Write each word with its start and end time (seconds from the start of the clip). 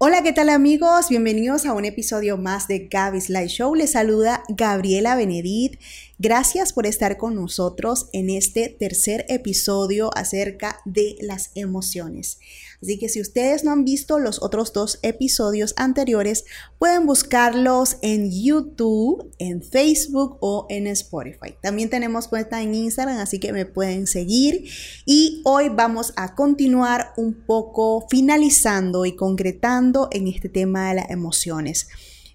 Hola, 0.00 0.22
¿qué 0.22 0.32
tal 0.32 0.48
amigos? 0.48 1.08
Bienvenidos 1.08 1.66
a 1.66 1.72
un 1.72 1.84
episodio 1.84 2.36
más 2.36 2.68
de 2.68 2.86
Gaby's 2.88 3.30
Live 3.30 3.48
Show. 3.48 3.74
Les 3.74 3.90
saluda 3.90 4.44
Gabriela 4.48 5.16
Benedit. 5.16 5.80
Gracias 6.20 6.72
por 6.72 6.86
estar 6.86 7.16
con 7.16 7.34
nosotros 7.34 8.08
en 8.12 8.30
este 8.30 8.68
tercer 8.68 9.26
episodio 9.28 10.16
acerca 10.16 10.78
de 10.84 11.16
las 11.20 11.50
emociones. 11.56 12.38
Así 12.80 12.98
que 12.98 13.08
si 13.08 13.20
ustedes 13.20 13.64
no 13.64 13.72
han 13.72 13.84
visto 13.84 14.18
los 14.18 14.40
otros 14.40 14.72
dos 14.72 15.00
episodios 15.02 15.74
anteriores, 15.76 16.44
pueden 16.78 17.06
buscarlos 17.06 17.96
en 18.02 18.30
YouTube, 18.30 19.32
en 19.38 19.62
Facebook 19.62 20.38
o 20.40 20.66
en 20.68 20.86
Spotify. 20.86 21.54
También 21.60 21.90
tenemos 21.90 22.28
cuenta 22.28 22.62
en 22.62 22.74
Instagram, 22.74 23.18
así 23.18 23.40
que 23.40 23.52
me 23.52 23.66
pueden 23.66 24.06
seguir. 24.06 24.64
Y 25.04 25.42
hoy 25.44 25.70
vamos 25.70 26.12
a 26.16 26.36
continuar 26.36 27.12
un 27.16 27.34
poco 27.34 28.06
finalizando 28.08 29.06
y 29.06 29.16
concretando 29.16 30.08
en 30.12 30.28
este 30.28 30.48
tema 30.48 30.90
de 30.90 30.96
las 30.96 31.10
emociones. 31.10 31.88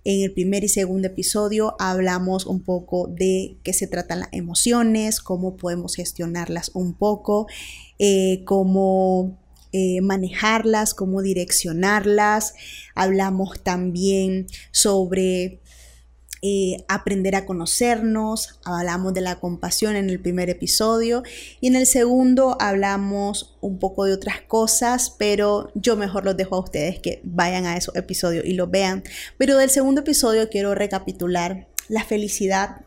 En 0.06 0.22
el 0.22 0.34
primer 0.34 0.66
y 0.66 0.68
segundo 0.68 1.08
episodio 1.08 1.78
hablamos 1.80 2.46
un 2.46 2.62
poco 2.62 3.08
de 3.08 3.56
qué 3.64 3.72
se 3.72 3.88
tratan 3.88 4.20
las 4.20 4.30
emociones, 4.34 5.22
cómo 5.22 5.56
podemos 5.56 5.96
gestionarlas 5.96 6.72
un 6.74 6.94
poco, 6.94 7.48
eh, 8.00 8.44
cómo 8.44 9.40
eh, 9.74 10.02
manejarlas, 10.02 10.94
cómo 10.94 11.22
direccionarlas. 11.22 12.54
Hablamos 12.96 13.62
también 13.62 14.48
sobre 14.72 15.60
eh, 16.46 16.84
aprender 16.90 17.36
a 17.36 17.46
conocernos, 17.46 18.60
hablamos 18.66 19.14
de 19.14 19.22
la 19.22 19.40
compasión 19.40 19.96
en 19.96 20.10
el 20.10 20.20
primer 20.20 20.50
episodio 20.50 21.24
y 21.62 21.68
en 21.68 21.78
el 21.78 21.88
segundo 21.88 22.58
hablamos 22.60 23.56
un 23.62 23.80
poco 23.80 24.04
de 24.04 24.14
otras 24.14 24.42
cosas, 24.42 25.16
pero 25.18 25.72
yo 25.74 25.96
mejor 25.96 26.26
los 26.26 26.36
dejo 26.36 26.58
a 26.58 26.60
ustedes 26.60 27.00
que 27.00 27.22
vayan 27.24 27.66
a 27.66 27.78
esos 27.78 27.96
episodios 27.96 28.46
y 28.46 28.56
lo 28.56 28.68
vean. 28.68 29.04
Pero 29.38 29.58
del 29.58 29.70
segundo 29.70 30.02
episodio 30.02 30.50
quiero 30.50 30.76
recapitular 30.76 31.68
la 31.88 32.04
felicidad 32.04 32.82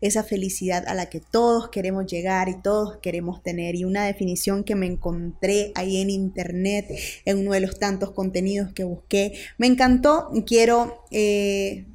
esa 0.00 0.22
felicidad 0.22 0.84
a 0.86 0.94
la 0.94 1.06
que 1.10 1.20
todos 1.20 1.68
queremos 1.68 2.06
llegar 2.06 2.48
y 2.48 2.60
todos 2.60 2.98
queremos 2.98 3.42
tener. 3.42 3.74
Y 3.74 3.84
una 3.84 4.04
definición 4.04 4.64
que 4.64 4.74
me 4.74 4.86
encontré 4.86 5.72
ahí 5.74 6.00
en 6.00 6.10
internet, 6.10 6.86
en 7.24 7.38
uno 7.38 7.52
de 7.52 7.60
los 7.60 7.78
tantos 7.78 8.12
contenidos 8.12 8.72
que 8.72 8.84
busqué, 8.84 9.32
me 9.58 9.66
encantó. 9.66 10.30
Quiero 10.46 11.04
eh, 11.10 11.86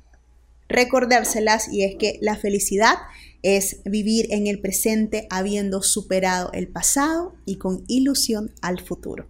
recordárselas 0.69 1.71
y 1.71 1.83
es 1.83 1.95
que 1.95 2.17
la 2.21 2.35
felicidad 2.35 2.95
es 3.43 3.81
vivir 3.85 4.27
en 4.31 4.47
el 4.47 4.59
presente 4.59 5.27
habiendo 5.29 5.81
superado 5.81 6.51
el 6.53 6.67
pasado 6.67 7.35
y 7.45 7.57
con 7.57 7.83
ilusión 7.87 8.53
al 8.61 8.79
futuro. 8.79 9.27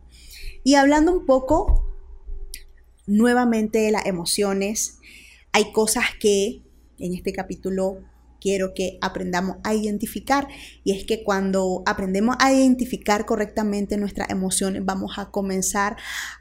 Y 0.64 0.76
hablando 0.76 1.12
un 1.12 1.26
poco 1.26 1.88
nuevamente 3.08 3.80
de 3.80 3.92
las 3.92 4.06
emociones, 4.06 4.98
hay 5.52 5.72
cosas 5.72 6.06
que 6.20 6.62
en 7.00 7.14
este 7.14 7.34
capítulo 7.34 8.00
quiero 8.42 8.74
que 8.74 8.98
aprendamos 9.02 9.58
a 9.64 9.74
identificar. 9.74 10.48
Y 10.84 10.98
es 10.98 11.06
que 11.06 11.24
cuando 11.24 11.84
aprendemos 11.86 12.36
a 12.40 12.52
identificar 12.52 13.26
correctamente 13.26 13.98
nuestras 13.98 14.30
emociones, 14.30 14.84
vamos 14.84 15.18
a 15.18 15.32
comenzar 15.32 15.96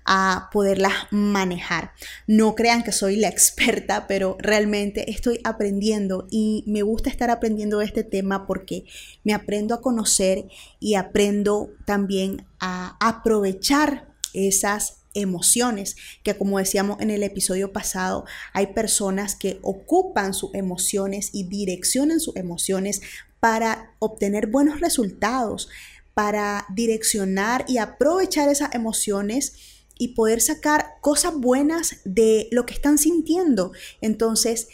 a 0.05 0.49
poderlas 0.53 0.95
manejar. 1.11 1.93
No 2.27 2.55
crean 2.55 2.83
que 2.83 2.93
soy 2.93 3.17
la 3.17 3.29
experta, 3.29 4.07
pero 4.09 4.37
realmente 4.41 5.11
estoy 5.11 5.39
aprendiendo 5.45 6.27
y 6.31 6.65
me 6.67 6.83
gusta 6.83 7.11
estar 7.11 7.31
aprendiendo 7.31 7.83
este 7.83 8.03
tema 8.03 8.47
porque 8.47 8.85
me 9.23 9.35
aprendo 9.35 9.75
a 9.75 9.83
conocer 9.83 10.47
y 10.81 10.95
aprendo 10.95 11.71
también 11.85 12.47
a 12.59 12.97
aprovechar 13.01 14.09
esas 14.33 15.00
emociones, 15.15 15.97
que 16.23 16.37
como 16.37 16.59
decíamos 16.59 17.01
en 17.01 17.11
el 17.11 17.23
episodio 17.23 17.73
pasado, 17.73 18.25
hay 18.53 18.69
personas 18.69 19.35
que 19.35 19.59
ocupan 19.63 20.35
sus 20.35 20.55
emociones 20.55 21.31
y 21.33 21.45
direccionan 21.45 22.21
sus 22.21 22.37
emociones 22.37 23.03
para 23.41 23.95
obtener 23.99 24.47
buenos 24.47 24.81
resultados, 24.81 25.69
para 26.15 26.67
direccionar 26.75 27.65
y 27.67 27.79
aprovechar 27.79 28.49
esas 28.49 28.75
emociones 28.75 29.55
y 29.99 30.09
poder 30.09 30.41
sacar 30.41 30.95
cosas 31.01 31.35
buenas 31.35 31.97
de 32.05 32.49
lo 32.51 32.67
que 32.67 32.75
están 32.75 32.99
sintiendo. 32.99 33.73
Entonces, 34.01 34.69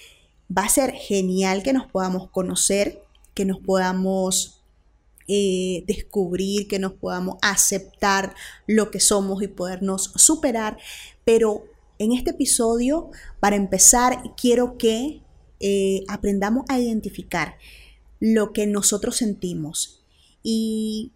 va 0.57 0.65
a 0.65 0.69
ser 0.69 0.93
genial 0.93 1.63
que 1.63 1.73
nos 1.73 1.87
podamos 1.87 2.31
conocer, 2.31 3.03
que 3.35 3.45
nos 3.45 3.59
podamos 3.59 4.56
eh, 5.29 5.85
descubrir, 5.87 6.69
que 6.69 6.79
nos 6.79 6.93
podamos 6.93 7.37
aceptar 7.43 8.35
lo 8.67 8.91
que 8.91 9.01
somos 9.01 9.43
y 9.43 9.49
podernos 9.49 10.13
superar. 10.17 10.79
Pero 11.25 11.65
en 11.99 12.13
este 12.13 12.31
episodio, 12.31 13.11
para 13.41 13.57
empezar, 13.57 14.35
quiero 14.37 14.77
que 14.79 15.23
eh, 15.61 16.05
aprendamos 16.09 16.65
a 16.69 16.79
identificar 16.79 17.57
lo 18.21 18.53
que 18.53 18.67
nosotros 18.67 19.17
sentimos 19.17 20.05
y 20.43 21.13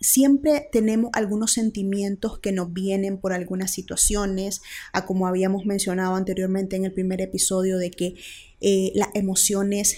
siempre 0.00 0.68
tenemos 0.70 1.10
algunos 1.14 1.52
sentimientos 1.52 2.38
que 2.38 2.52
nos 2.52 2.72
vienen 2.72 3.18
por 3.18 3.32
algunas 3.32 3.72
situaciones, 3.72 4.60
a 4.92 5.06
como 5.06 5.26
habíamos 5.26 5.64
mencionado 5.64 6.14
anteriormente 6.14 6.76
en 6.76 6.84
el 6.84 6.92
primer 6.92 7.20
episodio 7.20 7.78
de 7.78 7.90
que 7.90 8.14
eh, 8.60 8.92
las 8.94 9.08
emociones 9.14 9.96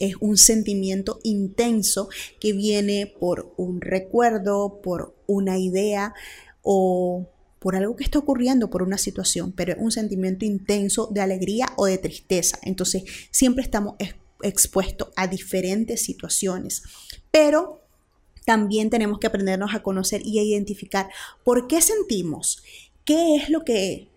es 0.00 0.14
un 0.20 0.36
sentimiento 0.36 1.20
intenso 1.22 2.08
que 2.40 2.52
viene 2.52 3.06
por 3.06 3.52
un 3.56 3.80
recuerdo, 3.80 4.80
por 4.82 5.14
una 5.26 5.58
idea 5.58 6.14
o 6.62 7.28
por 7.58 7.76
algo 7.76 7.94
que 7.94 8.04
está 8.04 8.18
ocurriendo, 8.18 8.70
por 8.70 8.82
una 8.82 8.98
situación, 8.98 9.52
pero 9.52 9.72
es 9.72 9.78
un 9.78 9.92
sentimiento 9.92 10.44
intenso 10.44 11.08
de 11.12 11.20
alegría 11.20 11.68
o 11.76 11.86
de 11.86 11.98
tristeza. 11.98 12.58
Entonces, 12.62 13.04
siempre 13.30 13.62
estamos 13.62 13.94
expuestos 14.42 15.08
a 15.14 15.28
diferentes 15.28 16.02
situaciones, 16.02 16.82
pero 17.30 17.82
también 18.44 18.90
tenemos 18.90 19.20
que 19.20 19.28
aprendernos 19.28 19.74
a 19.74 19.82
conocer 19.82 20.22
y 20.24 20.40
a 20.40 20.42
identificar 20.42 21.08
por 21.44 21.68
qué 21.68 21.80
sentimos, 21.80 22.62
qué 23.04 23.36
es 23.36 23.48
lo 23.48 23.64
que 23.64 24.11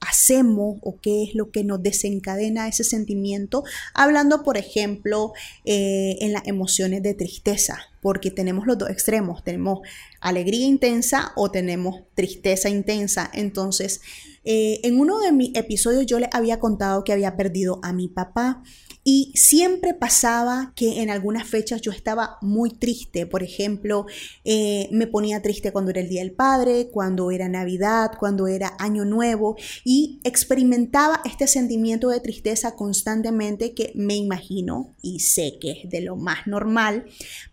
hacemos 0.00 0.78
o 0.82 0.98
qué 1.00 1.24
es 1.24 1.34
lo 1.34 1.50
que 1.50 1.64
nos 1.64 1.82
desencadena 1.82 2.68
ese 2.68 2.84
sentimiento, 2.84 3.64
hablando 3.94 4.42
por 4.42 4.56
ejemplo 4.56 5.32
eh, 5.64 6.16
en 6.20 6.32
las 6.32 6.46
emociones 6.46 7.02
de 7.02 7.14
tristeza, 7.14 7.78
porque 8.06 8.30
tenemos 8.30 8.68
los 8.68 8.78
dos 8.78 8.88
extremos, 8.88 9.42
tenemos 9.42 9.80
alegría 10.20 10.64
intensa 10.64 11.32
o 11.34 11.50
tenemos 11.50 12.04
tristeza 12.14 12.68
intensa. 12.68 13.28
Entonces, 13.34 14.00
eh, 14.44 14.78
en 14.84 15.00
uno 15.00 15.18
de 15.18 15.32
mis 15.32 15.56
episodios 15.56 16.06
yo 16.06 16.20
les 16.20 16.28
había 16.32 16.60
contado 16.60 17.02
que 17.02 17.12
había 17.12 17.36
perdido 17.36 17.80
a 17.82 17.92
mi 17.92 18.06
papá 18.06 18.62
y 19.02 19.32
siempre 19.34 19.92
pasaba 19.94 20.72
que 20.74 21.00
en 21.02 21.10
algunas 21.10 21.48
fechas 21.48 21.80
yo 21.80 21.90
estaba 21.90 22.38
muy 22.42 22.70
triste. 22.70 23.26
Por 23.26 23.42
ejemplo, 23.42 24.06
eh, 24.44 24.88
me 24.92 25.08
ponía 25.08 25.42
triste 25.42 25.72
cuando 25.72 25.90
era 25.90 26.00
el 26.00 26.08
Día 26.08 26.22
del 26.22 26.32
Padre, 26.32 26.88
cuando 26.92 27.32
era 27.32 27.48
Navidad, 27.48 28.12
cuando 28.18 28.46
era 28.48 28.74
Año 28.78 29.04
Nuevo 29.04 29.56
y 29.84 30.20
experimentaba 30.22 31.22
este 31.24 31.46
sentimiento 31.48 32.08
de 32.08 32.20
tristeza 32.20 32.76
constantemente 32.76 33.74
que 33.74 33.92
me 33.94 34.16
imagino 34.16 34.94
y 35.02 35.20
sé 35.20 35.58
que 35.60 35.72
es 35.72 35.90
de 35.90 36.00
lo 36.00 36.16
más 36.16 36.46
normal. 36.48 37.06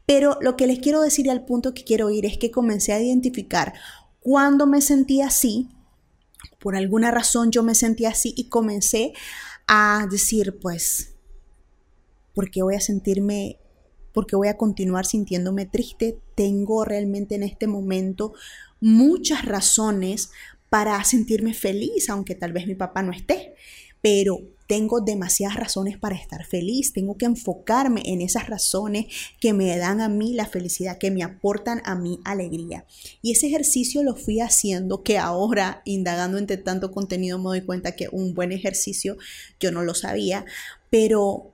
Pero 0.05 0.37
lo 0.41 0.55
que 0.55 0.67
les 0.67 0.79
quiero 0.79 1.01
decir 1.01 1.25
y 1.25 1.29
al 1.29 1.45
punto 1.45 1.73
que 1.73 1.83
quiero 1.83 2.09
ir 2.09 2.25
es 2.25 2.37
que 2.37 2.51
comencé 2.51 2.93
a 2.93 3.01
identificar 3.01 3.73
cuando 4.19 4.67
me 4.67 4.81
sentía 4.81 5.27
así. 5.27 5.69
Por 6.59 6.75
alguna 6.75 7.11
razón 7.11 7.51
yo 7.51 7.63
me 7.63 7.75
sentía 7.75 8.09
así 8.09 8.33
y 8.35 8.49
comencé 8.49 9.13
a 9.67 10.07
decir, 10.09 10.59
pues 10.59 11.13
porque 12.33 12.63
voy 12.63 12.75
a 12.75 12.79
sentirme, 12.79 13.59
porque 14.11 14.35
voy 14.35 14.47
a 14.47 14.57
continuar 14.57 15.05
sintiéndome 15.05 15.65
triste. 15.65 16.19
Tengo 16.35 16.83
realmente 16.83 17.35
en 17.35 17.43
este 17.43 17.67
momento 17.67 18.33
muchas 18.79 19.45
razones 19.45 20.31
para 20.69 21.03
sentirme 21.03 21.53
feliz, 21.53 22.09
aunque 22.09 22.35
tal 22.35 22.51
vez 22.51 22.65
mi 22.65 22.75
papá 22.75 23.03
no 23.03 23.11
esté, 23.11 23.53
pero 24.01 24.39
tengo 24.67 25.01
demasiadas 25.01 25.57
razones 25.57 25.97
para 25.97 26.15
estar 26.15 26.45
feliz, 26.45 26.93
tengo 26.93 27.17
que 27.17 27.25
enfocarme 27.25 28.01
en 28.05 28.21
esas 28.21 28.47
razones 28.47 29.05
que 29.39 29.53
me 29.53 29.75
dan 29.77 30.01
a 30.01 30.09
mí 30.09 30.33
la 30.33 30.45
felicidad, 30.45 30.97
que 30.97 31.11
me 31.11 31.23
aportan 31.23 31.81
a 31.85 31.95
mí 31.95 32.19
alegría. 32.23 32.85
Y 33.21 33.31
ese 33.31 33.47
ejercicio 33.47 34.03
lo 34.03 34.15
fui 34.15 34.39
haciendo 34.39 35.03
que 35.03 35.17
ahora, 35.17 35.81
indagando 35.85 36.37
entre 36.37 36.57
tanto 36.57 36.91
contenido, 36.91 37.37
me 37.37 37.45
doy 37.45 37.61
cuenta 37.61 37.95
que 37.95 38.07
un 38.11 38.33
buen 38.33 38.51
ejercicio, 38.51 39.17
yo 39.59 39.71
no 39.71 39.83
lo 39.83 39.93
sabía, 39.93 40.45
pero 40.89 41.53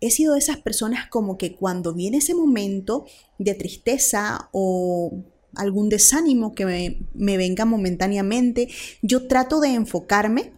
he 0.00 0.10
sido 0.10 0.34
de 0.34 0.38
esas 0.38 0.58
personas 0.58 1.08
como 1.08 1.38
que 1.38 1.54
cuando 1.54 1.92
viene 1.92 2.18
ese 2.18 2.34
momento 2.34 3.06
de 3.38 3.54
tristeza 3.54 4.48
o 4.52 5.12
algún 5.54 5.88
desánimo 5.88 6.54
que 6.54 6.64
me, 7.14 7.36
venga 7.36 7.64
momentáneamente, 7.64 8.68
yo 9.02 9.26
trato 9.26 9.60
de 9.60 9.74
enfocarme 9.74 10.52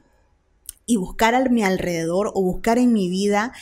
y 0.90 0.96
buscar 0.96 1.37
a 1.37 1.44
mi 1.44 1.62
alrededor 1.62 2.32
o 2.34 2.42
buscar 2.42 2.76
en 2.76 2.92
mi 2.92 3.08
vida 3.08 3.52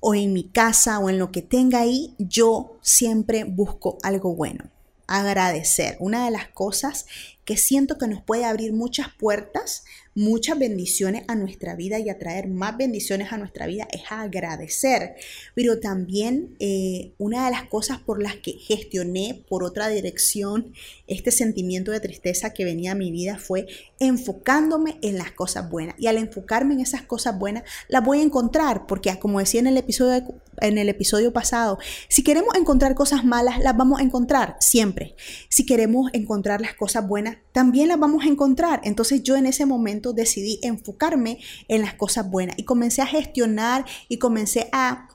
o 0.00 0.14
en 0.14 0.34
mi 0.34 0.44
casa 0.44 0.98
o 0.98 1.08
en 1.08 1.18
lo 1.18 1.32
que 1.32 1.40
tenga 1.40 1.78
ahí, 1.78 2.14
yo 2.18 2.76
siempre 2.82 3.44
busco 3.44 3.96
algo 4.02 4.34
bueno. 4.34 4.64
Agradecer. 5.06 5.96
Una 5.98 6.26
de 6.26 6.30
las 6.30 6.48
cosas 6.48 7.06
que 7.46 7.56
siento 7.56 7.96
que 7.96 8.06
nos 8.06 8.22
puede 8.22 8.44
abrir 8.44 8.74
muchas 8.74 9.08
puertas 9.18 9.84
muchas 10.14 10.58
bendiciones 10.58 11.24
a 11.28 11.34
nuestra 11.34 11.74
vida 11.74 11.98
y 11.98 12.08
atraer 12.08 12.48
más 12.48 12.76
bendiciones 12.76 13.32
a 13.32 13.38
nuestra 13.38 13.66
vida 13.66 13.86
es 13.92 14.02
agradecer. 14.10 15.16
Pero 15.54 15.80
también 15.80 16.56
eh, 16.60 17.12
una 17.18 17.44
de 17.44 17.50
las 17.50 17.64
cosas 17.64 17.98
por 17.98 18.22
las 18.22 18.36
que 18.36 18.52
gestioné 18.52 19.44
por 19.48 19.64
otra 19.64 19.88
dirección 19.88 20.72
este 21.06 21.30
sentimiento 21.30 21.90
de 21.90 22.00
tristeza 22.00 22.54
que 22.54 22.64
venía 22.64 22.92
a 22.92 22.94
mi 22.94 23.10
vida 23.10 23.38
fue 23.38 23.66
enfocándome 23.98 24.98
en 25.02 25.18
las 25.18 25.32
cosas 25.32 25.68
buenas. 25.68 25.94
Y 25.98 26.06
al 26.06 26.16
enfocarme 26.16 26.74
en 26.74 26.80
esas 26.80 27.02
cosas 27.02 27.38
buenas, 27.38 27.64
las 27.88 28.04
voy 28.04 28.20
a 28.20 28.22
encontrar, 28.22 28.86
porque 28.86 29.18
como 29.18 29.38
decía 29.38 29.60
en 29.60 29.66
el 29.66 29.76
episodio, 29.76 30.34
en 30.60 30.78
el 30.78 30.88
episodio 30.88 31.32
pasado, 31.32 31.78
si 32.08 32.22
queremos 32.22 32.54
encontrar 32.54 32.94
cosas 32.94 33.24
malas, 33.24 33.58
las 33.58 33.76
vamos 33.76 34.00
a 34.00 34.02
encontrar 34.02 34.56
siempre. 34.60 35.14
Si 35.48 35.66
queremos 35.66 36.10
encontrar 36.12 36.60
las 36.60 36.74
cosas 36.74 37.06
buenas, 37.06 37.36
también 37.52 37.88
las 37.88 37.98
vamos 37.98 38.24
a 38.24 38.28
encontrar. 38.28 38.80
Entonces 38.84 39.22
yo 39.22 39.36
en 39.36 39.46
ese 39.46 39.66
momento 39.66 40.03
decidí 40.12 40.58
enfocarme 40.62 41.38
en 41.68 41.82
las 41.82 41.94
cosas 41.94 42.30
buenas 42.30 42.58
y 42.58 42.64
comencé 42.64 43.02
a 43.02 43.06
gestionar 43.06 43.84
y 44.08 44.18
comencé 44.18 44.68
a 44.72 45.08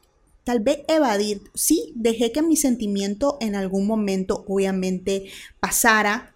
tal 0.43 0.61
vez 0.61 0.79
evadir. 0.87 1.41
Sí, 1.53 1.93
dejé 1.95 2.31
que 2.31 2.41
mi 2.41 2.55
sentimiento 2.55 3.37
en 3.39 3.55
algún 3.55 3.85
momento 3.85 4.45
obviamente 4.47 5.25
pasara 5.59 6.33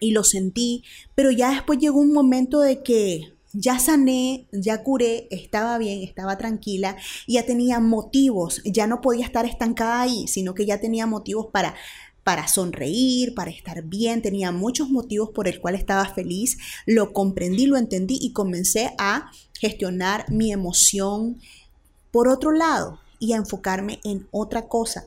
y 0.00 0.12
lo 0.12 0.24
sentí, 0.24 0.84
pero 1.14 1.30
ya 1.30 1.50
después 1.50 1.78
llegó 1.78 2.00
un 2.00 2.12
momento 2.12 2.60
de 2.60 2.82
que 2.82 3.34
ya 3.52 3.78
sané, 3.78 4.46
ya 4.52 4.82
curé, 4.82 5.28
estaba 5.30 5.76
bien, 5.78 6.02
estaba 6.02 6.38
tranquila, 6.38 6.96
ya 7.28 7.44
tenía 7.44 7.80
motivos, 7.80 8.62
ya 8.64 8.86
no 8.86 9.00
podía 9.00 9.24
estar 9.24 9.44
estancada 9.44 10.00
ahí, 10.00 10.26
sino 10.26 10.54
que 10.54 10.64
ya 10.64 10.80
tenía 10.80 11.06
motivos 11.06 11.46
para 11.52 11.74
para 12.24 12.48
sonreír, 12.48 13.34
para 13.34 13.50
estar 13.50 13.82
bien, 13.82 14.22
tenía 14.22 14.52
muchos 14.52 14.88
motivos 14.90 15.30
por 15.30 15.48
el 15.48 15.60
cual 15.60 15.74
estaba 15.74 16.06
feliz, 16.06 16.58
lo 16.86 17.12
comprendí, 17.12 17.66
lo 17.66 17.76
entendí 17.76 18.18
y 18.20 18.32
comencé 18.32 18.94
a 18.98 19.30
gestionar 19.58 20.30
mi 20.30 20.52
emoción 20.52 21.40
por 22.10 22.28
otro 22.28 22.52
lado 22.52 23.00
y 23.18 23.32
a 23.32 23.36
enfocarme 23.36 24.00
en 24.04 24.28
otra 24.30 24.68
cosa. 24.68 25.06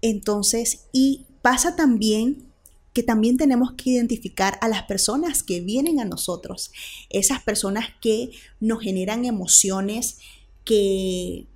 Entonces, 0.00 0.86
y 0.92 1.26
pasa 1.42 1.76
también 1.76 2.46
que 2.94 3.02
también 3.02 3.36
tenemos 3.36 3.72
que 3.72 3.90
identificar 3.90 4.56
a 4.60 4.68
las 4.68 4.84
personas 4.84 5.42
que 5.42 5.60
vienen 5.60 5.98
a 5.98 6.04
nosotros, 6.04 6.70
esas 7.10 7.42
personas 7.42 7.86
que 8.00 8.30
nos 8.60 8.80
generan 8.80 9.24
emociones 9.24 10.18
que 10.64 11.46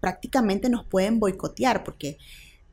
prácticamente 0.00 0.68
nos 0.68 0.84
pueden 0.84 1.18
boicotear, 1.18 1.82
porque 1.84 2.18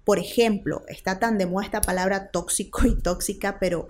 por 0.03 0.19
ejemplo, 0.19 0.83
está 0.87 1.19
tan 1.19 1.37
de 1.37 1.45
moda 1.45 1.65
esta 1.65 1.81
palabra 1.81 2.29
tóxico 2.29 2.85
y 2.85 2.95
tóxica, 2.95 3.57
pero 3.59 3.87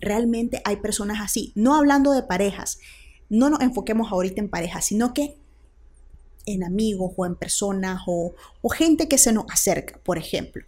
realmente 0.00 0.60
hay 0.64 0.76
personas 0.76 1.20
así. 1.20 1.52
No 1.54 1.74
hablando 1.74 2.12
de 2.12 2.22
parejas, 2.22 2.78
no 3.28 3.50
nos 3.50 3.60
enfoquemos 3.60 4.12
ahorita 4.12 4.40
en 4.40 4.48
parejas, 4.48 4.84
sino 4.84 5.14
que 5.14 5.36
en 6.46 6.64
amigos 6.64 7.12
o 7.16 7.26
en 7.26 7.36
personas 7.36 8.02
o, 8.06 8.34
gente 8.72 9.08
que 9.08 9.18
se 9.18 9.32
nos 9.32 9.46
acerca, 9.50 9.98
por 10.02 10.18
ejemplo. 10.18 10.64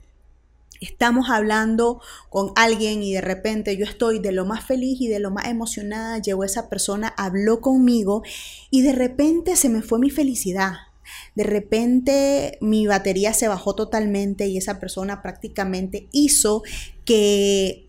Estamos 0.81 1.31
hablando 1.31 2.01
con 2.29 2.53
alguien 2.57 3.03
y 3.03 3.15
de 3.15 3.21
repente 3.21 3.77
yo 3.77 3.85
estoy 3.85 4.19
de 4.19 4.33
lo 4.33 4.45
más 4.45 4.65
feliz 4.65 5.01
y 5.01 5.09
de 5.09 5.19
lo 5.19 5.31
más 5.31 5.47
emocionada, 5.47 6.19
llegó 6.19 6.45
esa 6.45 6.69
persona, 6.69 7.15
habló 7.17 7.61
conmigo 7.61 8.23
y 8.71 8.83
de 8.83 8.93
repente 8.93 9.57
se 9.57 9.69
me 9.69 9.83
fue 9.83 9.99
mi 9.99 10.11
felicidad, 10.11 10.75
de 11.35 11.45
repente 11.45 12.59
mi 12.61 12.87
batería 12.87 13.33
se 13.33 13.49
bajó 13.49 13.75
totalmente 13.75 14.47
y 14.47 14.59
esa 14.59 14.81
persona 14.81 15.23
prácticamente 15.23 16.09
hizo 16.13 16.63
que 17.05 17.89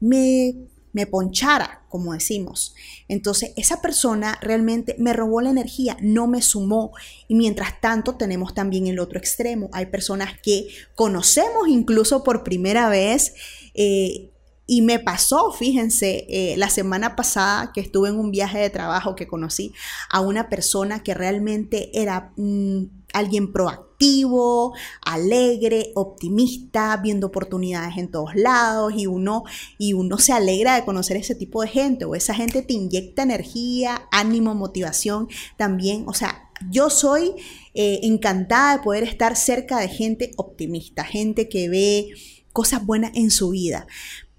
me, 0.00 0.54
me 0.92 1.06
ponchara, 1.06 1.84
como 1.88 2.12
decimos. 2.12 2.74
Entonces, 3.08 3.52
esa 3.56 3.80
persona 3.80 4.38
realmente 4.40 4.94
me 4.98 5.12
robó 5.12 5.40
la 5.40 5.50
energía, 5.50 5.96
no 6.00 6.26
me 6.26 6.42
sumó. 6.42 6.92
Y 7.26 7.34
mientras 7.34 7.80
tanto, 7.80 8.16
tenemos 8.16 8.54
también 8.54 8.86
el 8.86 8.98
otro 8.98 9.18
extremo. 9.18 9.70
Hay 9.72 9.86
personas 9.86 10.38
que 10.42 10.68
conocemos 10.94 11.68
incluso 11.68 12.24
por 12.24 12.44
primera 12.44 12.88
vez. 12.88 13.34
Eh, 13.74 14.30
y 14.70 14.82
me 14.82 14.98
pasó, 14.98 15.50
fíjense, 15.50 16.26
eh, 16.28 16.54
la 16.58 16.68
semana 16.68 17.16
pasada 17.16 17.72
que 17.72 17.80
estuve 17.80 18.10
en 18.10 18.16
un 18.16 18.30
viaje 18.30 18.58
de 18.58 18.68
trabajo 18.68 19.14
que 19.16 19.26
conocí 19.26 19.72
a 20.10 20.20
una 20.20 20.50
persona 20.50 21.02
que 21.02 21.14
realmente 21.14 21.90
era 21.98 22.32
mm, 22.36 22.84
alguien 23.14 23.50
proactivo, 23.50 24.74
alegre, 25.00 25.92
optimista, 25.94 26.98
viendo 26.98 27.28
oportunidades 27.28 27.96
en 27.96 28.10
todos 28.10 28.34
lados 28.34 28.92
y 28.94 29.06
uno, 29.06 29.44
y 29.78 29.94
uno 29.94 30.18
se 30.18 30.34
alegra 30.34 30.74
de 30.74 30.84
conocer 30.84 31.16
ese 31.16 31.34
tipo 31.34 31.62
de 31.62 31.68
gente 31.68 32.04
o 32.04 32.14
esa 32.14 32.34
gente 32.34 32.60
te 32.60 32.74
inyecta 32.74 33.22
energía, 33.22 34.06
ánimo, 34.10 34.54
motivación 34.54 35.28
también. 35.56 36.04
O 36.06 36.12
sea, 36.12 36.50
yo 36.68 36.90
soy 36.90 37.32
eh, 37.72 38.00
encantada 38.02 38.76
de 38.76 38.84
poder 38.84 39.04
estar 39.04 39.34
cerca 39.34 39.78
de 39.78 39.88
gente 39.88 40.32
optimista, 40.36 41.04
gente 41.04 41.48
que 41.48 41.70
ve 41.70 42.10
cosas 42.52 42.84
buenas 42.84 43.12
en 43.14 43.30
su 43.30 43.50
vida. 43.50 43.86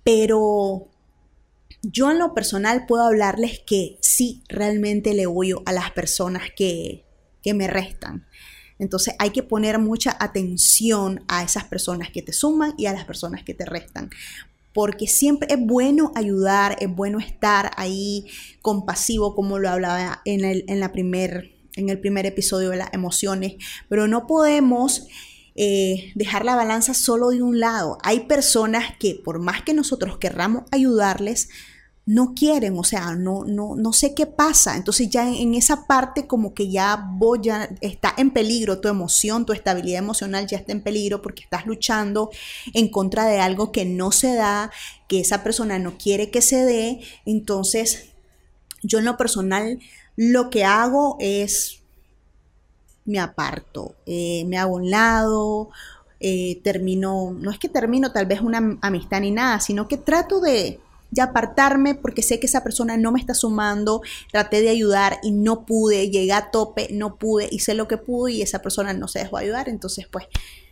Pero 0.03 0.87
yo 1.81 2.11
en 2.11 2.19
lo 2.19 2.33
personal 2.33 2.85
puedo 2.85 3.03
hablarles 3.03 3.59
que 3.65 3.97
sí, 4.01 4.43
realmente 4.49 5.13
le 5.13 5.27
huyo 5.27 5.61
a 5.65 5.71
las 5.71 5.91
personas 5.91 6.43
que, 6.55 7.05
que 7.41 7.53
me 7.53 7.67
restan. 7.67 8.25
Entonces 8.79 9.13
hay 9.19 9.31
que 9.31 9.43
poner 9.43 9.77
mucha 9.79 10.15
atención 10.19 11.23
a 11.27 11.43
esas 11.43 11.65
personas 11.65 12.09
que 12.11 12.21
te 12.21 12.33
suman 12.33 12.73
y 12.77 12.85
a 12.85 12.93
las 12.93 13.05
personas 13.05 13.43
que 13.43 13.53
te 13.53 13.65
restan. 13.65 14.09
Porque 14.73 15.07
siempre 15.07 15.53
es 15.53 15.59
bueno 15.59 16.11
ayudar, 16.15 16.77
es 16.79 16.93
bueno 16.93 17.19
estar 17.19 17.71
ahí 17.75 18.27
compasivo, 18.61 19.35
como 19.35 19.59
lo 19.59 19.69
hablaba 19.69 20.21
en 20.25 20.45
el, 20.45 20.63
en 20.67 20.79
la 20.79 20.91
primer, 20.91 21.51
en 21.75 21.89
el 21.89 21.99
primer 21.99 22.25
episodio 22.25 22.69
de 22.69 22.77
las 22.77 22.93
emociones, 22.93 23.55
pero 23.89 24.07
no 24.07 24.27
podemos 24.27 25.07
eh, 25.55 26.11
dejar 26.15 26.45
la 26.45 26.55
balanza 26.55 26.93
solo 26.93 27.29
de 27.29 27.41
un 27.41 27.59
lado. 27.59 27.97
Hay 28.03 28.21
personas 28.21 28.95
que 28.99 29.15
por 29.15 29.39
más 29.39 29.63
que 29.63 29.73
nosotros 29.73 30.17
querramos 30.17 30.63
ayudarles, 30.71 31.49
no 32.09 32.33
quieren, 32.33 32.75
o 32.75 32.83
sea, 32.83 33.13
no, 33.15 33.43
no, 33.45 33.75
no 33.75 33.93
sé 33.93 34.15
qué 34.15 34.25
pasa. 34.25 34.75
Entonces 34.77 35.11
ya 35.11 35.29
en, 35.29 35.53
esa 35.53 35.85
parte 35.85 36.25
como 36.25 36.55
que 36.55 36.71
ya 36.71 37.07
vos 37.07 37.37
ya 37.39 37.69
está 37.81 38.15
en 38.17 38.31
peligro, 38.31 38.79
tu 38.79 38.87
emoción, 38.87 39.45
tu 39.45 39.53
estabilidad 39.53 39.99
emocional 39.99 40.47
ya 40.47 40.57
está 40.57 40.71
en 40.71 40.81
peligro 40.81 41.21
porque 41.21 41.43
estás 41.43 41.67
luchando 41.67 42.31
en 42.73 42.89
contra 42.89 43.27
de 43.27 43.39
algo 43.39 43.71
que 43.71 43.85
no 43.85 44.11
se 44.11 44.33
da, 44.33 44.71
que 45.07 45.19
esa 45.19 45.43
persona 45.43 45.77
no 45.77 45.99
quiere 45.99 46.31
que 46.31 46.41
se 46.41 46.65
dé. 46.65 46.99
Entonces, 47.25 48.09
yo 48.81 48.97
en 48.97 49.05
lo 49.05 49.15
personal 49.15 49.79
lo 50.15 50.49
que 50.49 50.65
hago 50.65 51.15
es 51.19 51.78
me 53.09 53.19
aparto, 53.19 53.95
eh, 54.05 54.45
me 54.45 54.57
hago 54.57 54.75
un 54.75 54.89
lado, 54.89 55.69
eh, 56.19 56.61
termino, 56.63 57.31
no 57.31 57.49
es 57.49 57.57
que 57.57 57.69
termino 57.69 58.11
tal 58.11 58.27
vez 58.27 58.41
una 58.41 58.77
amistad 58.81 59.21
ni 59.21 59.31
nada, 59.31 59.59
sino 59.59 59.87
que 59.87 59.97
trato 59.97 60.39
de, 60.39 60.79
de 61.09 61.21
apartarme 61.21 61.95
porque 61.95 62.21
sé 62.21 62.39
que 62.39 62.45
esa 62.45 62.63
persona 62.63 62.97
no 62.97 63.11
me 63.11 63.19
está 63.19 63.33
sumando, 63.33 64.01
traté 64.31 64.61
de 64.61 64.69
ayudar 64.69 65.19
y 65.23 65.31
no 65.31 65.65
pude, 65.65 66.09
llegué 66.09 66.33
a 66.33 66.51
tope, 66.51 66.89
no 66.91 67.15
pude, 67.15 67.49
hice 67.51 67.73
lo 67.73 67.87
que 67.87 67.97
pude 67.97 68.33
y 68.33 68.41
esa 68.41 68.61
persona 68.61 68.93
no 68.93 69.07
se 69.07 69.19
dejó 69.19 69.37
ayudar, 69.37 69.69
entonces 69.69 70.07
pues 70.07 70.25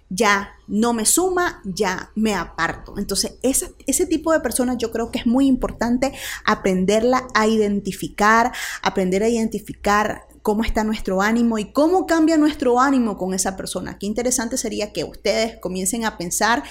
ya 0.09 0.51
no 0.67 0.93
me 0.93 1.05
suma, 1.05 1.61
ya 1.65 2.11
me 2.15 2.33
aparto. 2.33 2.97
Entonces, 2.97 3.33
ese, 3.41 3.73
ese 3.85 4.05
tipo 4.05 4.31
de 4.31 4.39
personas 4.39 4.77
yo 4.77 4.91
creo 4.91 5.11
que 5.11 5.19
es 5.19 5.25
muy 5.25 5.47
importante 5.47 6.13
aprenderla 6.45 7.27
a 7.33 7.47
identificar, 7.47 8.53
aprender 8.81 9.23
a 9.23 9.29
identificar 9.29 10.26
cómo 10.47 10.63
está 10.63 10.85
nuestro 10.85 11.21
ánimo 11.21 11.57
y 11.57 11.73
cómo 11.73 12.05
cambia 12.05 12.37
nuestro 12.37 12.79
ánimo 12.79 13.17
con 13.17 13.33
esa 13.33 13.57
persona. 13.57 13.99
Qué 13.99 14.05
interesante 14.05 14.55
sería 14.55 14.93
que 14.93 15.03
ustedes 15.03 15.57
comiencen 15.57 16.05
a 16.05 16.17
pensar 16.17 16.63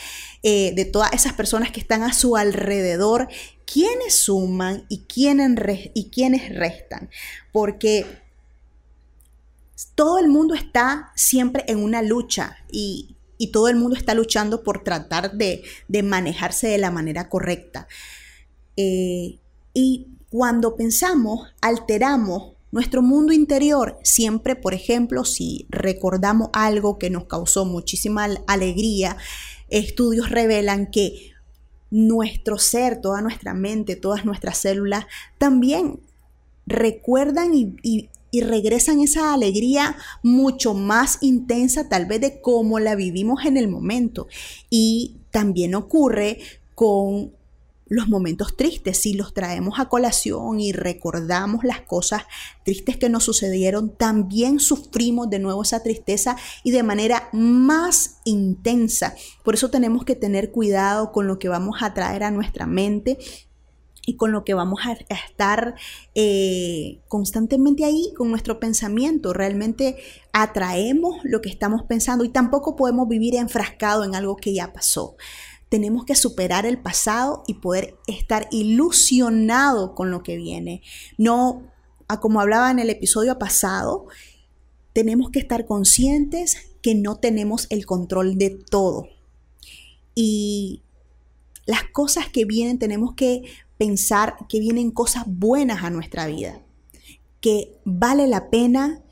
eh, 0.42 0.72
de 0.74 0.86
todas 0.86 1.12
esas 1.12 1.34
personas 1.34 1.72
que 1.72 1.80
están 1.80 2.02
a 2.02 2.14
su 2.14 2.38
alrededor, 2.38 3.28
quiénes 3.70 4.16
suman 4.16 4.86
y 4.88 5.00
quiénes, 5.00 5.90
y 5.92 6.08
quiénes 6.08 6.56
restan. 6.56 7.10
Porque 7.52 8.06
todo 9.94 10.20
el 10.20 10.28
mundo 10.28 10.54
está 10.54 11.12
siempre 11.14 11.62
en 11.68 11.84
una 11.84 12.00
lucha 12.00 12.56
y, 12.72 13.14
todo 13.52 13.68
el 13.68 13.76
mundo 13.76 13.94
está 13.94 14.14
luchando 14.14 14.62
por 14.62 14.84
tratar 14.84 15.32
de, 15.32 15.62
manejarse 16.02 16.66
de 16.66 16.78
la 16.78 16.90
manera 16.90 17.28
correcta. 17.28 17.88
Eh, 18.78 19.38
y 19.74 20.06
cuando 20.30 20.76
pensamos, 20.76 21.52
alteramos 21.60 22.55
nuestro 22.76 23.00
mundo 23.00 23.32
interior 23.32 23.98
siempre, 24.02 24.54
por 24.54 24.74
ejemplo, 24.74 25.24
si 25.24 25.66
recordamos 25.70 26.50
algo 26.52 26.98
que 26.98 27.08
nos 27.08 27.24
causó 27.24 27.64
muchísima 27.64 28.28
alegría, 28.46 29.16
estudios 29.70 30.28
revelan 30.28 30.90
que 30.90 31.32
nuestro 31.90 32.58
ser, 32.58 33.00
toda 33.00 33.22
nuestra 33.22 33.54
mente, 33.54 33.96
todas 33.96 34.26
nuestras 34.26 34.58
células 34.58 35.06
también 35.38 36.00
recuerdan 36.66 37.54
y, 37.54 38.10
regresan 38.38 39.00
esa 39.00 39.32
alegría 39.32 39.96
mucho 40.22 40.74
más 40.74 41.16
intensa 41.22 41.88
tal 41.88 42.04
vez 42.04 42.20
de 42.20 42.42
cómo 42.42 42.78
la 42.78 42.94
vivimos 42.94 43.46
en 43.46 43.56
el 43.56 43.68
momento. 43.68 44.26
Y 44.68 45.16
también 45.30 45.74
ocurre 45.74 46.40
con 46.74 47.32
los 47.88 48.08
momentos 48.08 48.56
tristes, 48.56 48.98
si 48.98 49.14
los 49.14 49.32
traemos 49.32 49.78
a 49.78 49.88
colación 49.88 50.58
y 50.58 50.72
recordamos 50.72 51.64
las 51.64 51.80
cosas 51.82 52.24
tristes 52.64 52.96
que 52.96 53.08
nos 53.08 53.24
sucedieron, 53.24 53.96
también 53.96 54.58
sufrimos 54.58 55.30
de 55.30 55.38
nuevo 55.38 55.62
esa 55.62 55.82
tristeza 55.82 56.36
y 56.64 56.72
de 56.72 56.82
manera 56.82 57.28
más 57.32 58.18
intensa. 58.24 59.14
Por 59.44 59.54
eso 59.54 59.70
tenemos 59.70 60.04
que 60.04 60.16
tener 60.16 60.50
cuidado 60.50 61.12
con 61.12 61.28
lo 61.28 61.38
que 61.38 61.48
vamos 61.48 61.78
a 61.80 61.94
traer 61.94 62.24
a 62.24 62.30
nuestra 62.30 62.66
mente 62.66 63.18
y 64.06 64.16
con 64.16 64.32
lo 64.32 64.44
que 64.44 64.54
vamos 64.54 64.80
a 64.84 64.92
estar 64.92 65.74
eh, 66.14 67.00
constantemente 67.08 67.84
ahí 67.84 68.12
con 68.16 68.30
nuestro 68.30 68.58
pensamiento. 68.60 69.32
Realmente 69.32 69.96
atraemos 70.32 71.16
lo 71.24 71.42
que 71.42 71.50
estamos 71.50 71.82
pensando 71.82 72.24
y 72.24 72.30
tampoco 72.30 72.76
podemos 72.76 73.08
vivir 73.08 73.34
enfrascado 73.34 74.04
en 74.04 74.14
algo 74.14 74.36
que 74.36 74.54
ya 74.54 74.72
pasó. 74.72 75.16
Tenemos 75.76 76.06
que 76.06 76.14
superar 76.14 76.64
el 76.64 76.78
pasado 76.78 77.44
y 77.46 77.52
poder 77.52 77.98
estar 78.06 78.48
ilusionado 78.50 79.94
con 79.94 80.10
lo 80.10 80.22
que 80.22 80.34
viene. 80.34 80.80
No, 81.18 81.70
como 82.22 82.40
hablaba 82.40 82.70
en 82.70 82.78
el 82.78 82.88
episodio 82.88 83.38
pasado, 83.38 84.06
tenemos 84.94 85.28
que 85.28 85.38
estar 85.38 85.66
conscientes 85.66 86.56
que 86.80 86.94
no 86.94 87.16
tenemos 87.16 87.66
el 87.68 87.84
control 87.84 88.38
de 88.38 88.52
todo. 88.52 89.10
Y 90.14 90.80
las 91.66 91.82
cosas 91.92 92.30
que 92.30 92.46
vienen 92.46 92.78
tenemos 92.78 93.12
que 93.14 93.42
pensar 93.76 94.36
que 94.48 94.60
vienen 94.60 94.90
cosas 94.90 95.24
buenas 95.26 95.84
a 95.84 95.90
nuestra 95.90 96.26
vida, 96.26 96.62
que 97.42 97.78
vale 97.84 98.28
la 98.28 98.48
pena 98.48 99.02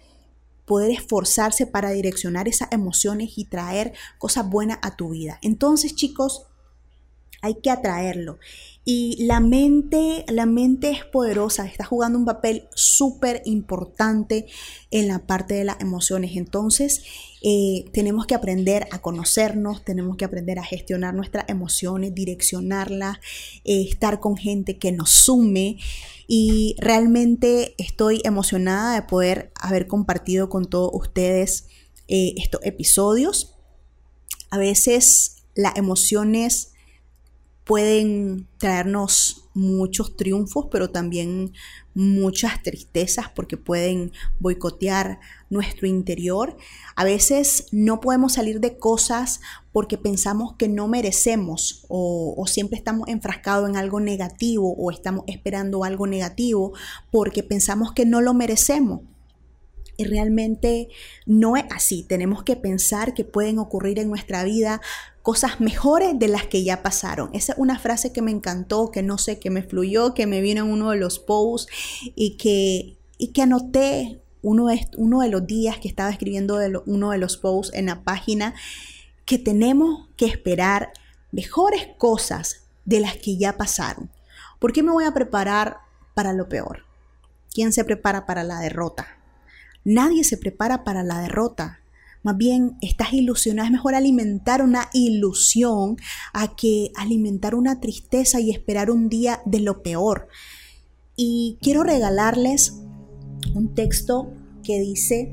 poder 0.64 0.92
esforzarse 0.92 1.66
para 1.66 1.90
direccionar 1.90 2.48
esas 2.48 2.72
emociones 2.72 3.36
y 3.36 3.44
traer 3.44 3.92
cosas 4.16 4.48
buenas 4.48 4.78
a 4.80 4.96
tu 4.96 5.10
vida. 5.10 5.38
Entonces, 5.42 5.94
chicos, 5.94 6.46
hay 7.44 7.56
que 7.56 7.70
atraerlo. 7.70 8.38
Y 8.86 9.22
la 9.24 9.40
mente, 9.40 10.24
la 10.28 10.46
mente 10.46 10.90
es 10.90 11.04
poderosa, 11.04 11.66
está 11.66 11.84
jugando 11.84 12.18
un 12.18 12.24
papel 12.24 12.68
súper 12.74 13.42
importante 13.44 14.46
en 14.90 15.08
la 15.08 15.26
parte 15.26 15.52
de 15.52 15.64
las 15.64 15.78
emociones. 15.80 16.36
Entonces, 16.36 17.02
eh, 17.42 17.84
tenemos 17.92 18.26
que 18.26 18.34
aprender 18.34 18.88
a 18.92 19.02
conocernos, 19.02 19.84
tenemos 19.84 20.16
que 20.16 20.24
aprender 20.24 20.58
a 20.58 20.64
gestionar 20.64 21.14
nuestras 21.14 21.44
emociones, 21.48 22.14
direccionarlas, 22.14 23.18
eh, 23.64 23.86
estar 23.90 24.20
con 24.20 24.38
gente 24.38 24.78
que 24.78 24.90
nos 24.90 25.10
sume. 25.10 25.76
Y 26.26 26.76
realmente 26.78 27.74
estoy 27.76 28.22
emocionada 28.24 28.94
de 28.94 29.02
poder 29.02 29.52
haber 29.60 29.86
compartido 29.86 30.48
con 30.48 30.64
todos 30.64 30.90
ustedes 30.94 31.66
eh, 32.08 32.32
estos 32.38 32.62
episodios. 32.64 33.54
A 34.50 34.56
veces 34.56 35.42
las 35.54 35.76
emociones 35.76 36.73
pueden 37.64 38.46
traernos 38.58 39.44
muchos 39.54 40.16
triunfos, 40.16 40.66
pero 40.70 40.90
también 40.90 41.52
muchas 41.94 42.60
tristezas 42.62 43.30
porque 43.34 43.56
pueden 43.56 44.12
boicotear 44.40 45.20
nuestro 45.48 45.86
interior. 45.86 46.56
A 46.96 47.04
veces 47.04 47.68
no 47.70 48.00
podemos 48.00 48.34
salir 48.34 48.60
de 48.60 48.76
cosas 48.76 49.40
porque 49.72 49.96
pensamos 49.96 50.54
que 50.56 50.68
no 50.68 50.88
merecemos 50.88 51.86
o, 51.88 52.44
siempre 52.46 52.76
estamos 52.76 53.08
enfrascados 53.08 53.68
en 53.68 53.76
algo 53.76 54.00
negativo 54.00 54.74
o 54.76 54.90
estamos 54.90 55.24
esperando 55.28 55.84
algo 55.84 56.06
negativo 56.06 56.72
porque 57.10 57.42
pensamos 57.42 57.92
que 57.92 58.04
no 58.04 58.20
lo 58.20 58.34
merecemos. 58.34 59.00
Y 59.96 60.04
realmente 60.04 60.88
no 61.26 61.56
es 61.56 61.64
así. 61.70 62.02
Tenemos 62.02 62.42
que 62.42 62.56
pensar 62.56 63.14
que 63.14 63.24
pueden 63.24 63.58
ocurrir 63.58 63.98
en 63.98 64.08
nuestra 64.08 64.44
vida 64.44 64.80
cosas 65.22 65.60
mejores 65.60 66.18
de 66.18 66.28
las 66.28 66.46
que 66.46 66.64
ya 66.64 66.82
pasaron. 66.82 67.30
Esa 67.32 67.52
es 67.52 67.58
una 67.58 67.78
frase 67.78 68.12
que 68.12 68.20
me 68.20 68.30
encantó, 68.30 68.90
que 68.90 69.02
no 69.02 69.16
sé, 69.16 69.38
que 69.38 69.50
me 69.50 69.62
fluyó, 69.62 70.12
que 70.12 70.26
me 70.26 70.40
vino 70.40 70.64
en 70.64 70.70
uno 70.70 70.90
de 70.90 70.98
los 70.98 71.18
posts 71.18 71.72
y 72.14 72.36
que, 72.36 72.98
y 73.16 73.28
que 73.28 73.42
anoté 73.42 74.20
uno 74.42 74.66
de, 74.66 74.86
uno 74.98 75.22
de 75.22 75.30
los 75.30 75.46
días 75.46 75.78
que 75.78 75.88
estaba 75.88 76.10
escribiendo 76.10 76.58
uno 76.84 77.10
de 77.10 77.18
los 77.18 77.38
posts 77.38 77.74
en 77.74 77.86
la 77.86 78.02
página, 78.02 78.54
que 79.24 79.38
tenemos 79.38 80.08
que 80.18 80.26
esperar 80.26 80.92
mejores 81.32 81.88
cosas 81.96 82.64
de 82.84 83.00
las 83.00 83.16
que 83.16 83.38
ya 83.38 83.56
pasaron. 83.56 84.10
¿Por 84.58 84.72
qué 84.72 84.82
me 84.82 84.92
voy 84.92 85.04
a 85.04 85.14
preparar 85.14 85.78
para 86.14 86.32
lo 86.32 86.48
peor? 86.48 86.84
¿Quién 87.50 87.72
se 87.72 87.84
prepara 87.84 88.26
para 88.26 88.44
la 88.44 88.60
derrota? 88.60 89.18
Nadie 89.84 90.24
se 90.24 90.36
prepara 90.36 90.84
para 90.84 91.02
la 91.02 91.20
derrota. 91.20 91.80
Más 92.22 92.36
bien, 92.38 92.76
estás 92.80 93.12
ilusionado. 93.12 93.66
Es 93.66 93.72
mejor 93.72 93.94
alimentar 93.94 94.62
una 94.62 94.88
ilusión 94.94 95.96
a 96.32 96.56
que 96.56 96.90
alimentar 96.96 97.54
una 97.54 97.80
tristeza 97.80 98.40
y 98.40 98.50
esperar 98.50 98.90
un 98.90 99.08
día 99.08 99.42
de 99.44 99.60
lo 99.60 99.82
peor. 99.82 100.28
Y 101.16 101.58
quiero 101.60 101.82
regalarles 101.82 102.80
un 103.54 103.74
texto 103.74 104.32
que 104.62 104.80
dice 104.80 105.32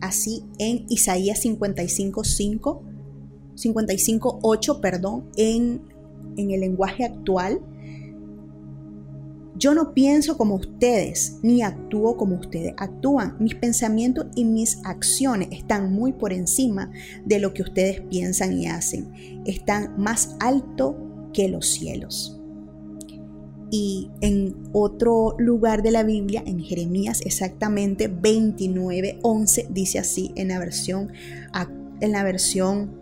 así 0.00 0.44
en 0.58 0.86
Isaías 0.88 1.44
55.5, 1.44 2.80
55.8, 3.56 4.80
perdón, 4.80 5.28
en, 5.36 5.82
en 6.36 6.50
el 6.52 6.60
lenguaje 6.60 7.04
actual 7.04 7.60
yo 9.58 9.74
no 9.74 9.92
pienso 9.92 10.38
como 10.38 10.54
ustedes, 10.54 11.38
ni 11.42 11.62
actúo 11.62 12.16
como 12.16 12.36
ustedes 12.36 12.74
actúan. 12.76 13.36
Mis 13.40 13.56
pensamientos 13.56 14.26
y 14.36 14.44
mis 14.44 14.78
acciones 14.84 15.48
están 15.50 15.92
muy 15.92 16.12
por 16.12 16.32
encima 16.32 16.92
de 17.24 17.40
lo 17.40 17.52
que 17.52 17.62
ustedes 17.62 18.00
piensan 18.02 18.56
y 18.56 18.68
hacen. 18.68 19.42
Están 19.44 19.94
más 19.98 20.36
alto 20.38 20.96
que 21.32 21.48
los 21.48 21.66
cielos. 21.66 22.40
Y 23.70 24.10
en 24.20 24.56
otro 24.72 25.34
lugar 25.38 25.82
de 25.82 25.90
la 25.90 26.04
Biblia, 26.04 26.42
en 26.46 26.60
Jeremías 26.60 27.20
exactamente 27.24 28.08
29, 28.08 29.18
11, 29.22 29.66
dice 29.70 29.98
así 29.98 30.32
en 30.36 30.48
la 30.48 30.58
versión, 30.58 31.12
en 32.00 32.12
la 32.12 32.22
versión 32.22 32.94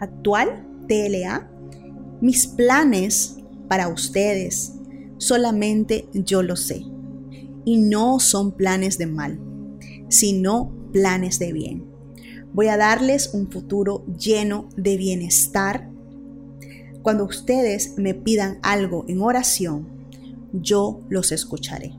actual, 0.00 0.66
TLA, 0.88 1.48
mis 2.20 2.46
planes 2.46 3.36
para 3.68 3.88
ustedes 3.88 4.75
solamente 5.18 6.08
yo 6.12 6.42
lo 6.42 6.56
sé. 6.56 6.84
Y 7.64 7.78
no 7.78 8.20
son 8.20 8.52
planes 8.52 8.96
de 8.98 9.06
mal, 9.06 9.40
sino 10.08 10.72
planes 10.92 11.38
de 11.38 11.52
bien. 11.52 11.84
Voy 12.52 12.68
a 12.68 12.76
darles 12.76 13.34
un 13.34 13.50
futuro 13.50 14.04
lleno 14.06 14.68
de 14.76 14.96
bienestar. 14.96 15.90
Cuando 17.02 17.24
ustedes 17.24 17.98
me 17.98 18.14
pidan 18.14 18.58
algo 18.62 19.04
en 19.08 19.20
oración, 19.20 19.88
yo 20.52 21.00
los 21.08 21.32
escucharé. 21.32 21.92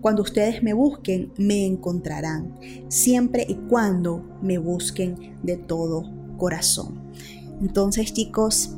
Cuando 0.00 0.22
ustedes 0.22 0.62
me 0.62 0.72
busquen, 0.72 1.32
me 1.36 1.66
encontrarán, 1.66 2.58
siempre 2.88 3.46
y 3.48 3.54
cuando 3.54 4.24
me 4.42 4.58
busquen 4.58 5.38
de 5.42 5.56
todo 5.56 6.04
corazón. 6.36 7.12
Entonces 7.60 8.12
chicos, 8.12 8.74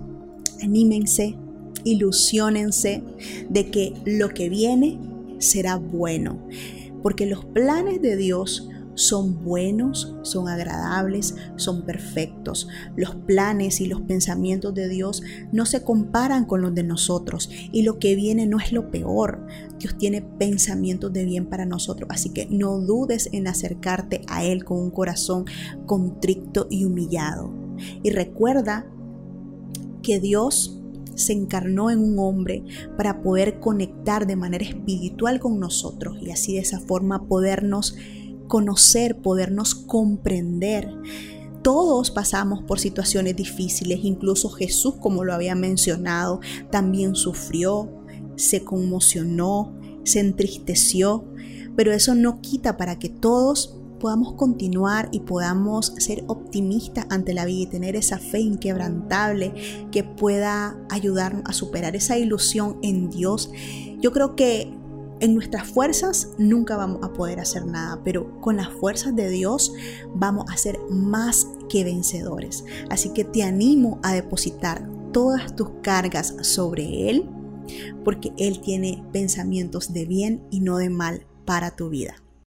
anímense, 0.62 1.36
ilusionense 1.84 3.02
de 3.48 3.70
que 3.70 3.94
lo 4.04 4.30
que 4.30 4.48
viene 4.48 4.98
será 5.38 5.76
bueno, 5.76 6.38
porque 7.02 7.26
los 7.26 7.44
planes 7.44 8.00
de 8.00 8.16
Dios 8.16 8.68
son 8.94 9.42
buenos, 9.42 10.14
son 10.22 10.48
agradables, 10.48 11.34
son 11.56 11.82
perfectos. 11.82 12.68
Los 12.96 13.14
planes 13.14 13.80
y 13.80 13.86
los 13.86 14.02
pensamientos 14.02 14.74
de 14.74 14.88
Dios 14.88 15.22
no 15.50 15.66
se 15.66 15.82
comparan 15.82 16.44
con 16.44 16.60
los 16.60 16.74
de 16.74 16.82
nosotros 16.82 17.48
y 17.72 17.82
lo 17.82 17.98
que 17.98 18.14
viene 18.14 18.46
no 18.46 18.60
es 18.60 18.72
lo 18.72 18.90
peor. 18.90 19.46
Dios 19.78 19.96
tiene 19.96 20.22
pensamientos 20.22 21.12
de 21.12 21.24
bien 21.24 21.46
para 21.46 21.64
nosotros, 21.64 22.08
así 22.12 22.30
que 22.30 22.46
no 22.46 22.78
dudes 22.78 23.28
en 23.32 23.46
acercarte 23.46 24.22
a 24.28 24.44
Él 24.44 24.64
con 24.64 24.78
un 24.78 24.90
corazón 24.90 25.46
contrito 25.86 26.66
y 26.70 26.84
humillado. 26.84 27.52
Y 28.02 28.10
recuerda 28.10 28.86
que 30.02 30.20
Dios 30.20 30.81
se 31.22 31.32
encarnó 31.32 31.90
en 31.90 31.98
un 31.98 32.18
hombre 32.18 32.64
para 32.96 33.22
poder 33.22 33.60
conectar 33.60 34.26
de 34.26 34.36
manera 34.36 34.64
espiritual 34.64 35.40
con 35.40 35.58
nosotros 35.58 36.16
y 36.20 36.30
así 36.30 36.54
de 36.54 36.60
esa 36.60 36.80
forma 36.80 37.26
podernos 37.26 37.96
conocer, 38.48 39.16
podernos 39.16 39.74
comprender. 39.74 40.92
Todos 41.62 42.10
pasamos 42.10 42.62
por 42.64 42.80
situaciones 42.80 43.36
difíciles, 43.36 44.00
incluso 44.02 44.50
Jesús, 44.50 44.96
como 45.00 45.24
lo 45.24 45.32
había 45.32 45.54
mencionado, 45.54 46.40
también 46.70 47.14
sufrió, 47.14 47.88
se 48.36 48.64
conmocionó, 48.64 49.72
se 50.04 50.20
entristeció, 50.20 51.24
pero 51.76 51.92
eso 51.92 52.14
no 52.14 52.40
quita 52.40 52.76
para 52.76 52.98
que 52.98 53.08
todos 53.08 53.81
podamos 54.02 54.32
continuar 54.32 55.08
y 55.12 55.20
podamos 55.20 55.94
ser 55.98 56.24
optimistas 56.26 57.06
ante 57.08 57.34
la 57.34 57.44
vida 57.44 57.60
y 57.62 57.66
tener 57.66 57.94
esa 57.94 58.18
fe 58.18 58.40
inquebrantable 58.40 59.54
que 59.92 60.02
pueda 60.02 60.76
ayudarnos 60.90 61.44
a 61.46 61.52
superar 61.52 61.94
esa 61.94 62.18
ilusión 62.18 62.78
en 62.82 63.10
Dios. 63.10 63.52
Yo 64.00 64.10
creo 64.10 64.34
que 64.34 64.74
en 65.20 65.34
nuestras 65.34 65.68
fuerzas 65.68 66.30
nunca 66.36 66.76
vamos 66.76 67.04
a 67.04 67.12
poder 67.12 67.38
hacer 67.38 67.64
nada, 67.64 68.00
pero 68.02 68.40
con 68.40 68.56
las 68.56 68.70
fuerzas 68.70 69.14
de 69.14 69.30
Dios 69.30 69.72
vamos 70.16 70.46
a 70.50 70.56
ser 70.56 70.80
más 70.90 71.46
que 71.68 71.84
vencedores. 71.84 72.64
Así 72.90 73.10
que 73.10 73.22
te 73.22 73.44
animo 73.44 74.00
a 74.02 74.14
depositar 74.14 74.84
todas 75.12 75.54
tus 75.54 75.68
cargas 75.80 76.34
sobre 76.42 77.08
Él 77.08 77.30
porque 78.04 78.32
Él 78.36 78.60
tiene 78.60 79.04
pensamientos 79.12 79.92
de 79.92 80.06
bien 80.06 80.42
y 80.50 80.58
no 80.58 80.78
de 80.78 80.90
mal 80.90 81.24
para 81.44 81.76
tu 81.76 81.88
vida. 81.88 82.16